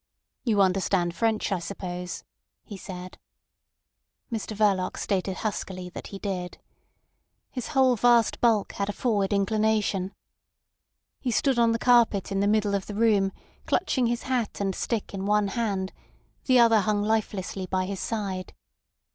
[0.43, 2.23] "You understand French, I suppose?"
[2.63, 3.19] he said.
[4.31, 6.57] Mr Verloc stated huskily that he did.
[7.51, 10.15] His whole vast bulk had a forward inclination.
[11.19, 13.31] He stood on the carpet in the middle of the room,
[13.67, 15.93] clutching his hat and stick in one hand;
[16.45, 18.55] the other hung lifelessly by his side.